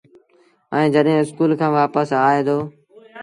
[0.75, 2.57] ائيٚݩ جڏهيݩ اسڪُول کآݩ وآپس آئي دو